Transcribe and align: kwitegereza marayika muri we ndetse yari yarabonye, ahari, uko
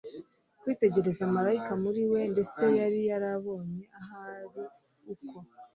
kwitegereza 0.61 1.23
marayika 1.35 1.73
muri 1.83 2.01
we 2.11 2.21
ndetse 2.33 2.63
yari 2.79 2.99
yarabonye, 3.09 3.83
ahari, 4.01 4.61
uko 5.13 5.35